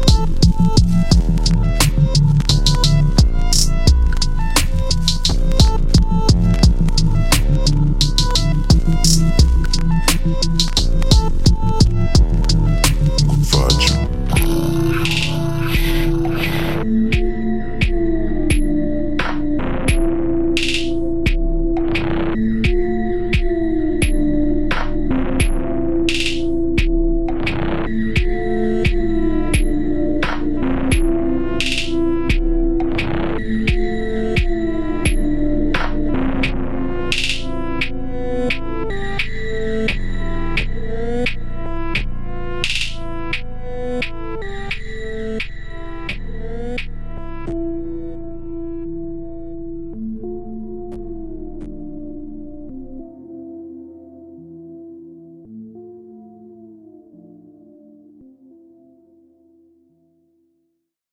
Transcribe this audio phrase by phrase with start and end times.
[0.00, 1.79] フフ。